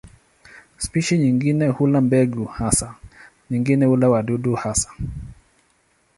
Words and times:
Spishi 0.77 1.17
nyingine 1.17 1.67
hula 1.67 2.01
mbegu 2.01 2.45
hasa, 2.45 2.95
nyingine 3.51 3.85
hula 3.85 4.09
wadudu 4.09 4.55
hasa. 4.55 4.91